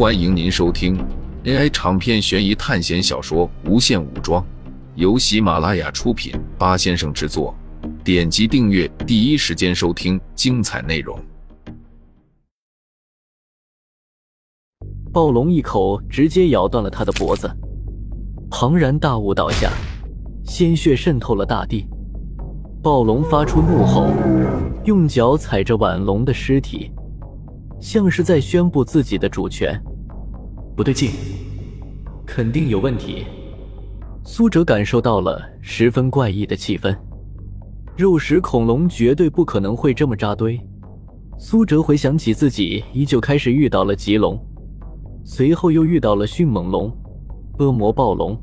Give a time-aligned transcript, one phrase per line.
[0.00, 0.96] 欢迎您收听
[1.44, 4.42] AI 长篇悬疑探险小说《无限武装》，
[4.94, 7.54] 由喜马拉雅出品，八先生制作。
[8.02, 11.22] 点击订阅，第一时间收听精彩内容。
[15.12, 17.54] 暴龙一口直接咬断了他的脖子，
[18.50, 19.70] 庞然大物倒下，
[20.46, 21.86] 鲜血渗透了大地。
[22.82, 24.10] 暴龙发出怒吼，
[24.86, 26.90] 用脚踩着婉龙的尸体。
[27.78, 29.78] 像是在宣布自己的主权，
[30.80, 31.10] 不对劲，
[32.26, 33.26] 肯定有问题。
[34.24, 36.96] 苏哲感受到了十分怪异的气氛，
[37.98, 40.58] 肉食恐龙绝对不可能会这么扎堆。
[41.38, 44.42] 苏哲回想起自己依旧开始遇到了棘龙，
[45.22, 46.90] 随后又遇到了迅猛龙、
[47.58, 48.34] 恶魔暴龙，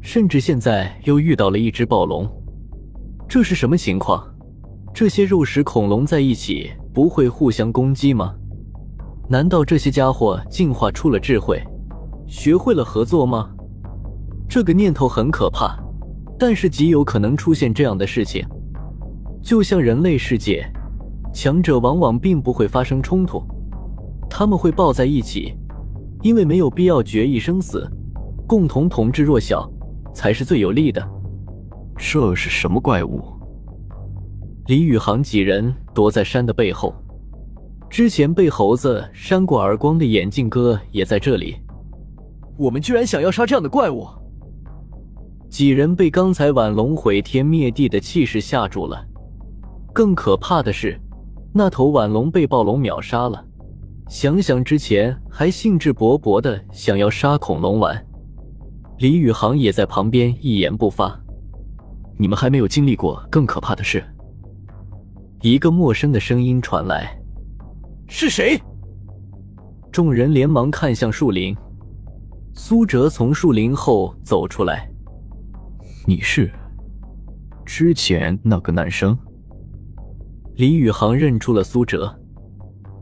[0.00, 2.30] 甚至现在又遇到了一只暴龙，
[3.28, 4.24] 这是什么情况？
[4.94, 8.36] 这些肉食恐龙在一起不会互相攻击吗？
[9.28, 11.62] 难道这些家伙进化出了智慧，
[12.32, 13.50] 学会了合作吗？
[14.48, 15.78] 这个念头很可怕，
[16.38, 18.42] 但是极有可能出现这样的事情。
[19.42, 20.66] 就像人类世界，
[21.30, 23.42] 强者往往并不会发生冲突，
[24.30, 25.52] 他们会抱在一起，
[26.22, 27.86] 因为没有必要决一生死，
[28.46, 29.70] 共同统治弱小
[30.14, 31.06] 才是最有利的。
[31.98, 33.22] 这是什么怪物？
[34.68, 36.94] 李宇航几人躲在山的背后。
[37.90, 41.56] 之前被猴子扇过耳光的眼镜哥也在这里。
[42.56, 44.06] 我们居然想要杀这样的怪物！
[45.48, 49.04] 几人被刚才婉龙毁天灭地的气势吓住了。
[49.92, 50.98] 更可怕的是，
[51.52, 53.44] 那头婉龙被暴龙秒杀了。
[54.08, 58.06] 想想之前还兴致勃勃的想要杀恐龙玩，
[58.98, 61.18] 李宇航也在旁边一言不发。
[62.18, 64.02] 你们还没有经历过更可怕的事。
[65.40, 67.18] 一个陌生的声音传来。
[68.06, 68.60] 是谁？
[69.90, 71.56] 众人连忙看向树林，
[72.54, 74.86] 苏哲从树林后走出来。
[76.06, 76.52] 你是
[77.64, 79.16] 之前那个男生？
[80.56, 82.14] 李宇航认出了苏哲。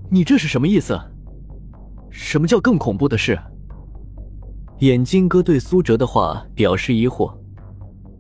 [0.08, 0.98] 你这是什么意思？
[2.10, 3.36] 什么叫更恐怖的事？
[4.78, 7.36] 眼镜哥对苏哲的话表示疑惑。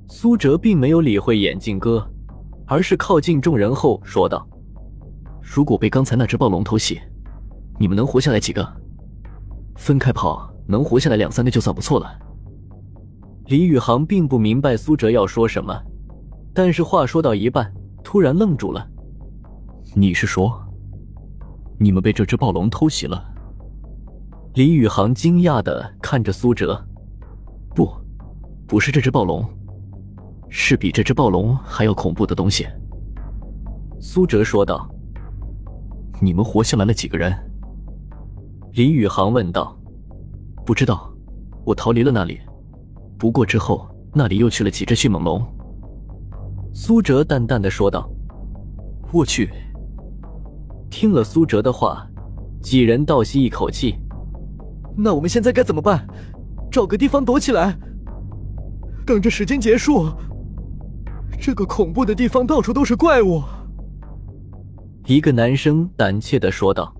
[0.08, 2.04] 苏哲并没有理会眼镜哥，
[2.66, 4.46] 而是靠近众人后说道。
[5.40, 7.00] 如果被刚才那只暴龙偷袭，
[7.78, 8.68] 你们能活下来几个？
[9.76, 12.18] 分开跑，能活下来两三个就算不错了。
[13.46, 15.76] 李宇航并不明白苏哲要说什么，
[16.54, 17.70] 但是话说到一半，
[18.04, 18.88] 突然愣住了。
[19.94, 20.62] 你是说，
[21.78, 23.22] 你们被这只暴龙偷袭了？
[24.54, 26.80] 李宇航惊讶的看着苏哲。
[27.74, 27.90] 不，
[28.66, 29.44] 不是这只暴龙，
[30.48, 32.66] 是比这只暴龙还要恐怖的东西。
[34.00, 34.88] 苏哲说道。
[36.22, 37.34] 你们活下来了几个人？
[38.72, 39.74] 李宇航问道。
[40.70, 41.12] 不知道，
[41.64, 42.38] 我逃离了那里。
[43.18, 45.44] 不过之后那里又去了几只迅猛龙。
[46.72, 48.08] 苏哲淡淡的说道。
[49.12, 49.50] 我去！
[50.88, 52.06] 听了苏哲的话，
[52.62, 53.96] 几人倒吸一口气。
[54.96, 56.06] 那我们现在该怎么办？
[56.70, 57.76] 找个地方躲起来，
[59.04, 60.06] 等着时间结束。
[61.40, 63.42] 这个恐怖的地方到处都是怪物。
[65.06, 66.94] 一个男生胆怯的说道，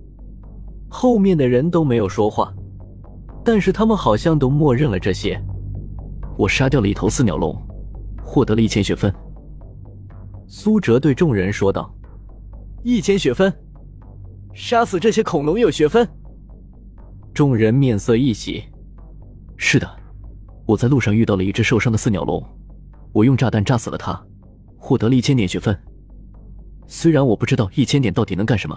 [0.88, 2.52] 后面的人都没有说话，
[3.44, 5.40] 但是他们好像都默认了这些。
[6.36, 7.54] 我杀掉了一头四鸟龙，
[8.24, 9.12] 获得了一千血分。
[10.46, 11.94] 苏哲对众人说道
[12.82, 13.52] ：“一千血分，
[14.52, 16.08] 杀死这些恐龙有学分。”
[17.32, 18.64] 众人面色一喜
[19.56, 19.88] ：“是的，
[20.66, 22.44] 我在路上遇到了一只受伤的四鸟龙，
[23.12, 24.20] 我用炸弹炸死了它，
[24.76, 25.78] 获得了一千点血分。”
[26.88, 28.76] 虽然我不知道一千点到底能干什么，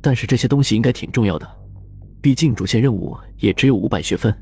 [0.00, 1.48] 但是这些东西应该挺重要的，
[2.26, 4.36] 毕竟主线任务也只有五百学分。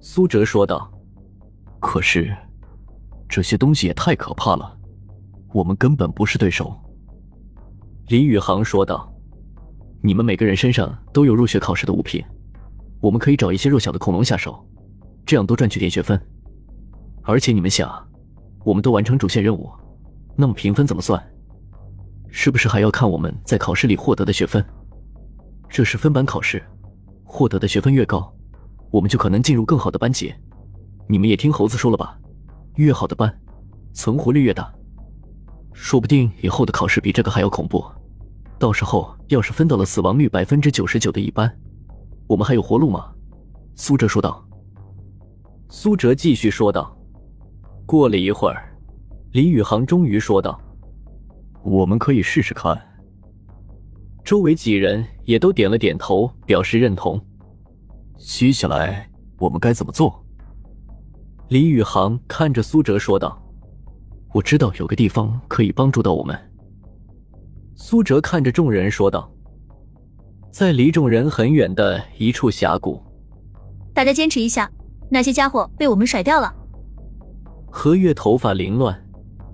[0.00, 0.92] 苏哲说道。
[1.78, 2.36] 可是，
[3.28, 4.76] 这些东西也太可怕了，
[5.54, 6.76] 我们根本不是对手。
[8.08, 9.08] 李宇航说道。
[10.02, 12.24] 你们每个人身上都有入学考试的物品，
[13.00, 14.68] 我们可以找一些弱小的恐龙下手，
[15.24, 16.20] 这样多赚取点学分。
[17.22, 17.88] 而且你们想，
[18.64, 19.70] 我们都完成主线任务，
[20.34, 21.24] 那么评分怎么算？
[22.30, 24.64] 是不是还要看我们在考试里获得的学分？
[25.68, 26.62] 这是分班考试，
[27.24, 28.34] 获得的学分越高，
[28.90, 30.34] 我们就可能进入更好的班级。
[31.06, 32.18] 你们也听猴子说了吧？
[32.76, 33.32] 越好的班，
[33.92, 34.72] 存活率越大。
[35.72, 37.84] 说不定以后的考试比这个还要恐怖。
[38.58, 41.54] 到时候要是分到了死亡率百分之九十九的一班，
[42.26, 43.12] 我们还有活路吗？
[43.76, 44.44] 苏哲说道。
[45.68, 46.96] 苏哲继续说道。
[47.86, 48.76] 过了一会儿，
[49.32, 50.60] 李宇航终于说道。
[51.62, 52.76] 我们可以试试看。
[54.28, 57.18] 周围几人也都点了点头，表示认同。
[58.18, 59.08] 接下来
[59.38, 60.22] 我们该怎么做？
[61.48, 63.42] 李宇航看着苏哲说道
[64.34, 66.38] ：“我知道有个地方可以帮助到我们。”
[67.74, 69.32] 苏哲看着众人说道
[70.52, 73.02] ：“在离众人很远的一处峡谷，
[73.94, 74.70] 大家坚持一下，
[75.08, 76.54] 那些家伙被我们甩掉了。”
[77.72, 78.94] 何月头发凌乱，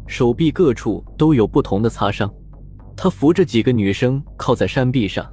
[0.08, 2.28] 手臂各处都有不同的擦伤。
[2.96, 5.30] 他扶着几个女生靠在山壁上，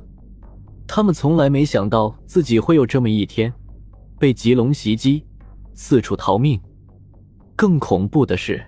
[0.88, 3.54] 他们从来没想到自己会有这么一天，
[4.20, 5.24] 被棘龙袭击，
[5.74, 6.60] 四处逃命。
[7.56, 8.64] 更恐怖的是，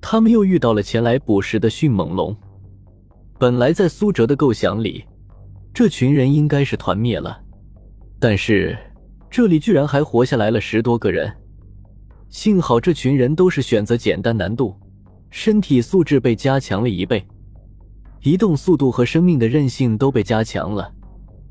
[0.00, 2.34] 他们又遇到了前来捕食的迅猛龙。
[3.38, 5.04] 本来在苏哲的构想里，
[5.74, 7.38] 这群人应该是团灭了，
[8.18, 8.76] 但是
[9.30, 11.30] 这里居然还活下来了十多个人。
[12.30, 14.74] 幸好这群人都是选择简单难度，
[15.30, 17.22] 身体素质被加强了一倍。
[18.22, 20.88] 移动速度和生命的韧性都被加强了，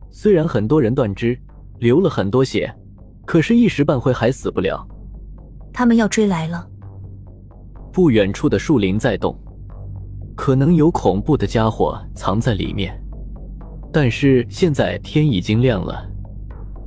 [0.10, 1.38] 虽然很多人断肢，
[1.80, 2.74] 流了很多血，
[3.26, 4.88] 可是，一时半会还死不了。
[5.74, 6.66] 他们要追来了。
[7.92, 9.38] 不远处的树林在动，
[10.34, 12.98] 可能有恐怖的家伙藏在里面。
[13.92, 16.10] 但是现在天已经亮了，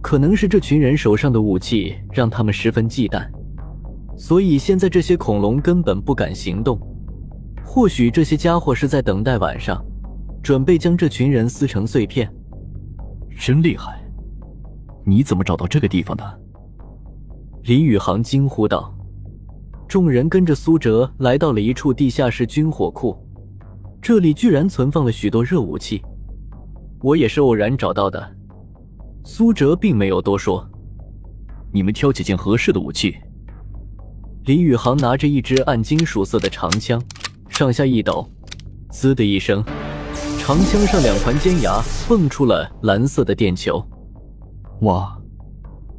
[0.00, 3.28] 可能是这群人手上的武器让他们十分忌惮，
[4.16, 6.80] 所以现在这些恐龙根本不敢行动。
[7.64, 9.84] 或许这些家伙是在等待晚上，
[10.42, 12.32] 准备将这群人撕成碎片。
[13.36, 14.00] 真厉害！
[15.04, 16.40] 你怎么找到这个地方的？
[17.64, 18.94] 李宇航惊呼道。
[19.88, 23.16] 众人跟着苏哲来到了一处地下室军火库，
[24.00, 26.02] 这里居然存放了许多热武器。
[27.00, 28.36] 我也是偶然找到的。
[29.24, 30.66] 苏哲并没有多说。
[31.72, 33.16] 你们挑几件合适的武器。
[34.44, 37.02] 李宇航拿着一支暗金属色的长枪。
[37.54, 38.28] 上下一抖，
[38.90, 39.62] 滋的一声，
[40.40, 43.80] 长枪上两团尖牙蹦出了蓝色的电球。
[44.80, 45.16] 哇，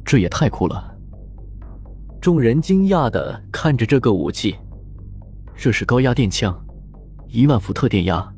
[0.04, 0.94] 这也太酷了！
[2.20, 4.54] 众人惊讶的看着这个武器，
[5.56, 6.54] 这是高压电枪，
[7.28, 8.30] 一万伏特电压，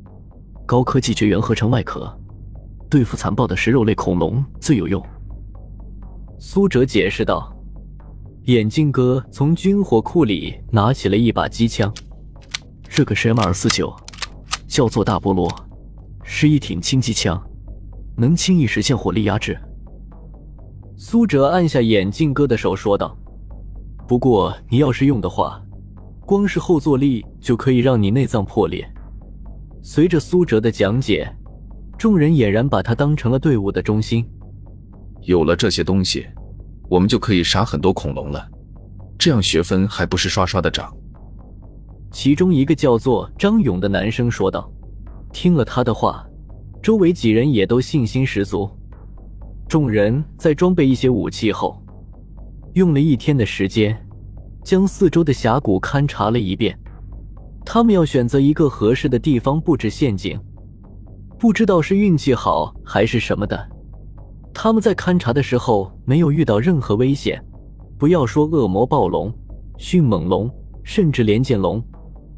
[0.65, 2.17] 高科技绝缘合成外壳，
[2.89, 5.05] 对付残暴的食肉类恐龙最有用。
[6.39, 7.53] 苏哲解释道。
[8.45, 11.93] 眼镜哥从军火库里拿起了一把机枪。
[12.99, 13.95] 这个是 M 二四九，
[14.67, 15.49] 叫做大菠萝，
[16.21, 17.41] 是一挺轻机枪，
[18.17, 19.57] 能轻易实现火力压制。
[20.97, 23.17] 苏哲按下眼镜哥的手说道
[24.05, 25.61] ：“不过你要是用的话，
[26.25, 28.85] 光是后坐力就可以让你内脏破裂。”
[29.81, 31.33] 随着苏哲的讲解，
[31.97, 34.29] 众人俨然把他当成了队伍的中心。
[35.21, 36.27] 有了这些东西，
[36.89, 38.45] 我们就可以杀很多恐龙了，
[39.17, 40.93] 这样学分还不是刷刷的涨。
[42.11, 44.69] 其中一个叫做张勇的男生说道
[45.31, 46.25] ：“听了他的话，
[46.81, 48.69] 周围几人也都信心十足。
[49.67, 51.79] 众人在装备一些武器后，
[52.73, 53.95] 用了一天的时间，
[54.63, 56.77] 将四周的峡谷勘察了一遍。
[57.63, 60.39] 他们要选择一个合适的地方布置陷阱。
[61.37, 63.69] 不知道是运气好还是什么的，
[64.51, 67.39] 他们在勘察的时候没有遇到任何危险。
[67.99, 69.31] 不要说恶魔暴龙、
[69.77, 70.49] 迅猛龙，
[70.83, 71.81] 甚至连剑龙。”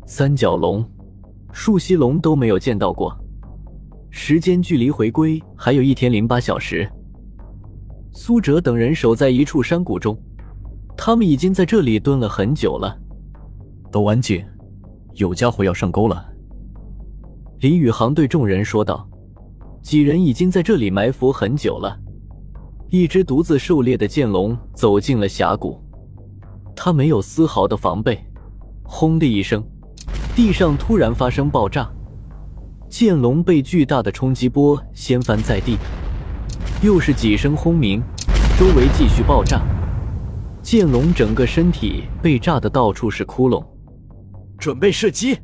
[0.06, 0.84] 三角龙、
[1.52, 3.18] 树栖龙都没有见到过。
[4.10, 6.90] 时间距离回归还有一天零八小时。
[8.12, 10.18] 苏哲等人守在一处山谷中，
[10.98, 12.98] 他们已经在这里蹲了很久了。
[13.90, 14.44] 都安静，
[15.14, 16.26] 有家伙要上钩了。
[17.60, 19.08] 李宇航对众人说道
[19.82, 21.98] ：“几人已经在这里埋伏很久了。”
[22.92, 25.82] 一只独自狩猎的剑龙走进了峡谷，
[26.76, 28.22] 他没有丝毫的防备，
[28.84, 29.64] 轰的一声。
[30.34, 31.90] 地上突然发生爆炸，
[32.90, 35.78] 剑龙被巨大的冲击波掀翻在地，
[36.82, 38.02] 又是几声轰鸣，
[38.58, 39.62] 周围继续爆炸，
[40.62, 43.62] 剑龙整个身体被炸得到处是窟窿。
[44.58, 45.38] 准备射击，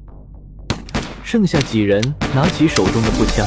[1.22, 2.02] 剩下几人
[2.34, 3.46] 拿起手中的步枪，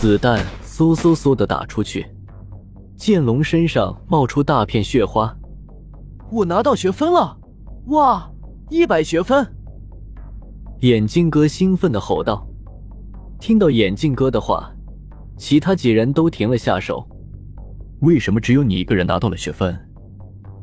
[0.00, 2.04] 子弹嗖嗖嗖的打出去，
[2.96, 5.32] 剑龙身上冒出大片血花。
[6.32, 7.38] 我拿到学分了，
[7.86, 8.28] 哇，
[8.70, 9.55] 一百学分！
[10.80, 12.46] 眼镜哥兴奋的吼道
[13.40, 14.70] ：“听到眼镜哥的话，
[15.38, 17.06] 其他几人都停了下手。
[18.00, 19.74] 为什么只有你一个人拿到了学分，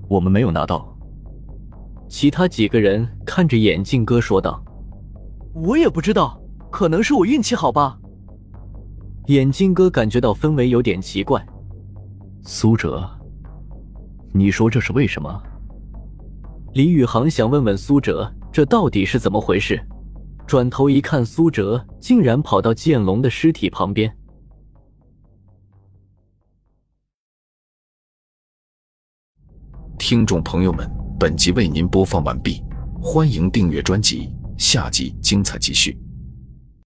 [0.07, 0.87] 我们没有拿到？”
[2.07, 4.63] 其他几个人看着眼镜哥说道
[5.55, 6.39] ：“我也不知道，
[6.69, 7.97] 可能是我运气好吧。”
[9.27, 11.43] 眼镜哥感觉到氛围有点奇怪。
[12.43, 13.09] 苏哲，
[14.31, 15.41] 你说这是为什么？
[16.73, 19.81] 李宇航想问问苏哲，这到底是怎么回事？
[20.45, 24.15] 转头一看苏哲竟然跑到剑龙的尸体旁边。
[29.97, 32.61] 听众朋友们本集为您播放完毕
[33.01, 35.97] 欢迎订阅专辑下集精彩继续。